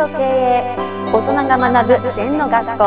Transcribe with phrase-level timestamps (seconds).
[0.00, 0.76] と経営
[1.12, 2.84] 大人が学ぶ禅の学校。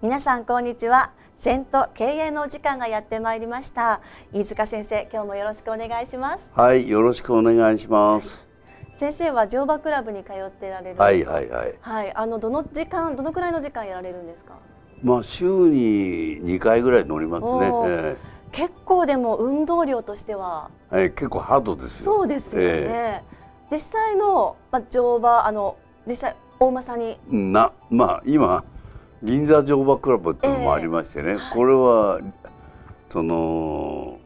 [0.00, 1.10] 皆さんこんにちは。
[1.40, 4.02] 禅と経営のお時間がやってまいりました。
[4.32, 6.48] 飯塚先生今日もよろしくお願いします。
[6.54, 8.48] はいよろしくお願いします、
[8.98, 10.96] 先生は乗馬クラブに通ってられる。
[10.96, 11.74] はい、はいはい。
[11.80, 14.60] はいあのどの時間どのくらいの時間やられるんですか？
[15.02, 18.14] まあ週に2回ぐらい乗りますね、おー。
[18.14, 18.16] え
[18.52, 22.14] 結構でも運動量としてはえはい結構ハードですよ。
[22.16, 23.22] そうですよね、え
[23.70, 27.10] 実際の、まあ、乗馬あの実際大馬さんに。
[27.10, 28.64] えなまあ今
[29.22, 32.20] 銀座乗馬クラブっていうのもありましてね、これは
[33.10, 34.18] その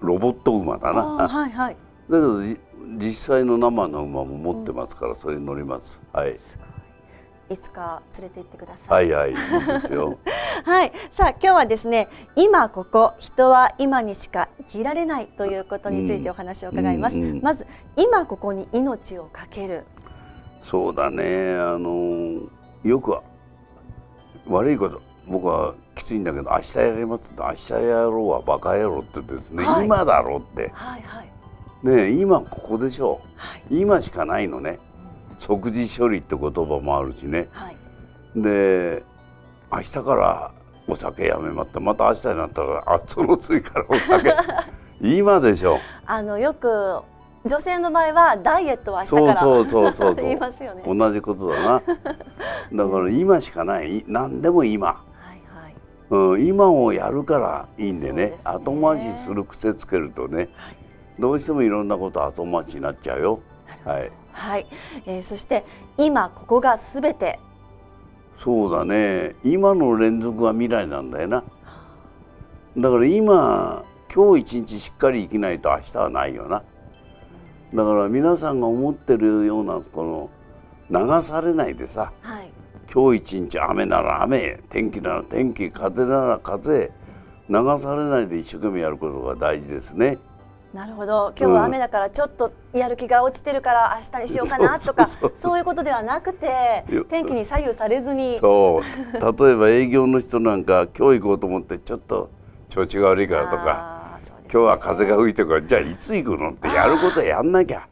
[0.00, 1.76] ロボット馬だあなーはいはい。
[2.08, 2.58] だけどじ
[2.96, 6.00] 実際の生の馬も持ってますから、それに乗ります。
[6.12, 6.36] はい。
[6.38, 6.64] すご
[7.50, 9.10] いいつか連れて行ってください。
[9.10, 10.18] はいはいですよ。
[10.64, 19.84] はい、さあ今日はですね今ここ人は今にしか生きられないということについてお話を伺います、うんうんまず今ここに命をかける。
[20.62, 21.56] そうだね。
[21.58, 22.42] あの
[22.84, 23.18] よく
[24.46, 29.86] 悪いこと僕はきついんだけど明日やりますって明日やろうはバカ野郎ってですね、はい。
[29.86, 30.70] 今だろうって。
[30.72, 31.30] はいはい。
[31.82, 33.20] ね今ここでしょ。
[33.34, 34.78] はい、今しかないのね
[35.40, 37.48] 即時処理って言葉もあるしね。
[37.50, 37.76] はい、
[38.36, 39.02] で
[39.72, 40.52] 明日から
[40.86, 44.32] お酒やめまってまた明日になったらあその次からお酒。
[45.00, 45.78] 今でしょ。
[46.04, 47.00] あのよく
[47.46, 50.82] 女性の場合はダイエットは明日からそうそうそうそう いますよね。
[50.86, 51.82] 同じことだな。
[52.84, 54.04] だから今しかない。
[54.06, 54.88] 何でも今。
[54.88, 54.94] は
[55.32, 55.74] いはい。
[56.10, 58.30] うん、今をやるからいいんでね。
[58.30, 58.38] ね。
[58.44, 60.50] 後回しする癖つけるとね。
[60.54, 60.76] はい。
[61.18, 63.40] どうしてもいろんなこと後回しになっちゃうよ。
[63.84, 64.66] はい、はい、
[65.06, 65.64] えー、そして
[65.98, 67.38] 今ここがすべて。
[68.36, 69.36] そうだね。
[69.44, 71.44] 今の連続が未来なんだよな。
[72.76, 76.62] だから今今日一日しっかり生きないと明日はないよな。
[77.74, 80.30] だから皆さんが思ってるようなこ
[80.90, 82.12] の流されないでさ。
[82.22, 82.50] はい。
[82.92, 86.90] 今日一日雨なら雨天気なら天気風なら風
[87.48, 90.18] 流されないで一生懸命やることが大事ですね。
[90.72, 91.32] なるほど。
[91.36, 98.38] 今日は雨だからちょっとやる気が落ちてるから明日にしようかなとかそういうことではなくて天気に左右されずに。
[98.38, 99.44] そう。
[99.44, 102.30] 例えば営業の人なんか今日行こうと思ってちょっと
[102.68, 104.30] 調子が悪いからとかね。
[104.52, 107.88] 今日は風が吹いてるからじゃあいつ行くのってやることはやんなきゃ。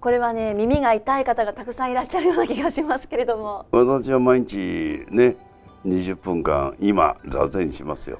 [0.00, 3.66] これはね耳が痛い方がたくさんいらっしゃるような気がしますけれども。
[3.72, 5.36] 私は毎日ね
[5.84, 8.18] 20分間今座禅しますよ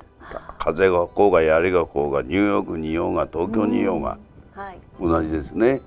[0.58, 4.18] 風がこうが槍がこうがニューヨークにいようが東京にいようが
[4.54, 4.78] はい。
[5.00, 5.80] 同じですね。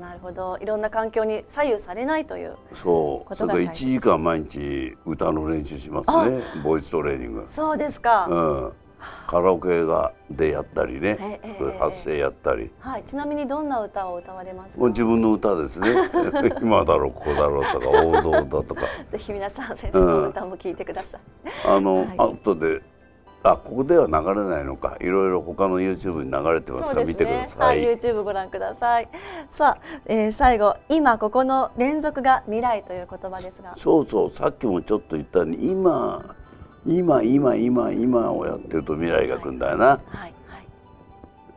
[0.00, 0.58] なるほど。
[0.60, 3.36] いろんな環境に左右されないというそう。
[3.36, 3.84] それからが大切。
[3.86, 6.42] 1時間毎日歌の練習しますね。
[6.64, 7.46] ボイストレーニング。
[7.50, 8.36] そうですか、う
[8.68, 8.72] ん。
[9.26, 11.16] カラオケがでやったりね。
[11.20, 12.70] ええそれ発声やったり。
[12.80, 13.02] はい。
[13.06, 14.86] ちなみにどんな歌を歌われますか？
[14.88, 15.88] 自分の歌ですね。
[16.62, 18.82] 今だろうここだろうとか王道だとか。
[19.12, 21.20] ぜひ皆さん先生の歌も聞いてください、
[21.68, 22.16] あの、はい。
[22.16, 22.82] 後で
[23.42, 29.08] あここでは流れないのかいろいろ他の YouTube に流れてますから見てくださはいい、YouTube ご覧ください。
[29.50, 33.74] さあ、えー最後、今ここの連続が未来という言葉ですが。
[33.76, 36.36] そうそうさっきもちょっと言ったように今
[36.86, 40.34] 今今今今をやってると未来が来るんだよな、はい、はい。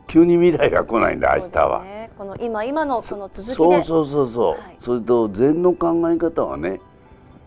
[0.06, 1.82] 急に未来が来ないんだ明日は。
[1.82, 3.54] ね、この今今のこの続きで。
[3.54, 6.80] そうそうそうそう、はいそれと禅の考え方はね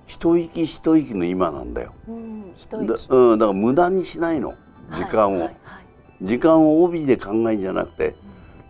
[0.07, 1.93] 一息一息の今なんだよ。
[2.07, 3.07] うん、一だ,、息。
[3.09, 4.55] うん、だから無駄にしないの。
[4.91, 5.47] 時間を、はいはい。
[5.63, 5.87] はい
[6.21, 8.15] 時間を帯で考えんじゃなくて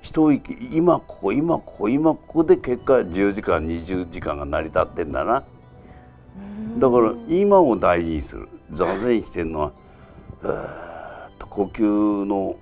[0.02, 5.44] 一息今ここ今ここ今ここで結果10時間20時間が成り立ってんだな。
[6.38, 6.80] うん。
[6.80, 8.50] だから今を大事にする。
[8.72, 9.72] 座禅してるのは
[10.44, 12.58] うーっと呼吸の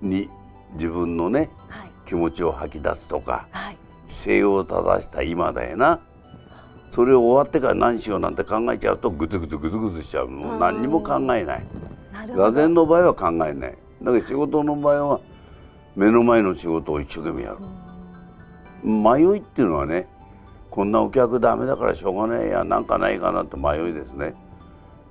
[0.00, 0.30] に
[0.74, 6.00] 自分のねはい、気持ちを吐き出すとかはい、姿勢を正した今だよな
[6.90, 11.66] それを終わってから何しようなんて考えちゃうとグズグズグズグズしちゃうもう何にも考えない。
[12.34, 13.56] 座禅の場合は考えない。
[14.02, 15.20] だけど仕事の場合は
[15.96, 17.58] 目の前の仕事を一生懸命やる。
[18.82, 20.08] 迷いっていうのはね
[20.70, 24.34] こんなお客ダメだからしょうがないやなんかないかなって迷いですね。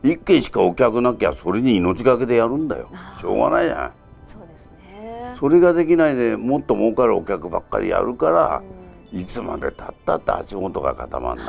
[0.03, 2.89] 一件しかお客なきゃそれに命がけでやるんだよ。
[3.19, 3.91] しょうがないじゃん
[4.25, 5.33] そうですね。
[5.35, 11.45] それができないでもっと儲かるお客ばっかりやるからうんいつまでたったって足元が固まんない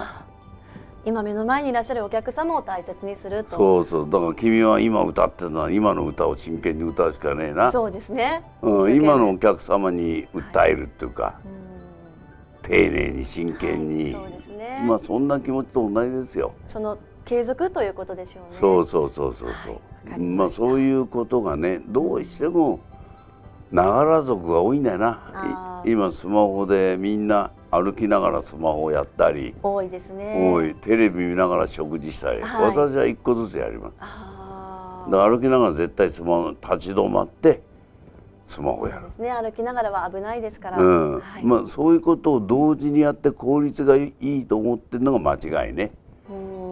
[1.05, 3.57] 今目の前にいらっしゃるお客様を大切にすると。
[3.57, 8.43] そうそうだから君は今歌ってるのは今の歌を真剣に歌うしかねえなそうですね。
[8.61, 11.69] うん、今のお客様に訴えるっていうか、うん
[12.69, 14.85] 丁寧に真剣に、はいそうですね。
[14.87, 16.53] まあそんな気持ちと同じですよ。
[16.67, 18.49] その継続ということでしょうね。
[18.53, 22.81] そうそうそうそうそう、はいまあそういうことがねどうしても
[23.73, 25.68] ながら族が多いんだよな。
[25.81, 30.51] あ今スマホでみんな歩きながらスマホをやったり多いですね。
[30.53, 30.75] 多い。
[30.75, 32.77] テレビ見ながら食事したり、はい。
[32.77, 33.99] 私は一個ずつやります。
[33.99, 37.63] だから歩きながら絶対スマホ立ち止まって
[38.47, 39.09] スマホやる。
[39.09, 39.31] で、すね。
[39.31, 41.21] 歩きながらは危ないですから、うん。
[41.21, 41.45] はい。
[41.45, 45.35] まあ、そういうことを同時にやって効率がいいと思ってるのが間
[45.67, 45.85] 違いね。
[45.85, 46.08] うん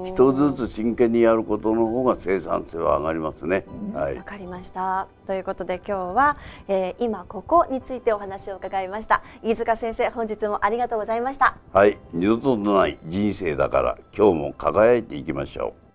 [0.06, 3.64] 一つずつ真剣にやることの方が生産性は上がりますね。
[3.92, 4.14] はい。
[4.14, 5.08] わかりました。
[5.26, 6.36] ということで今日は、
[6.68, 9.22] えー今ここについてお話を伺いました。
[9.42, 11.56] 飯塚先生本日もありがとうございました。
[11.72, 15.86] はい、二度とない人生だから今日も輝いていきましょう。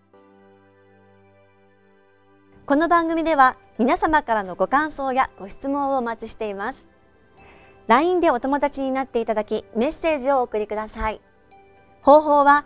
[2.65, 6.85] この番組では皆様からのご感想やご質問をお待ちしています。
[7.87, 11.21] LINE でお友達になっていただきメッセージをお送りください。
[12.01, 12.65] 方法は